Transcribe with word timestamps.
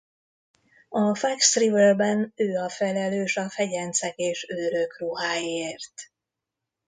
A 0.89 1.15
Fox 1.15 1.55
Riverben 1.55 2.31
ő 2.35 2.55
a 2.57 2.69
felelős 2.69 3.37
a 3.37 3.49
fegyencek 3.49 4.17
és 4.17 4.45
őrök 4.49 4.99
ruháiért. 4.99 5.93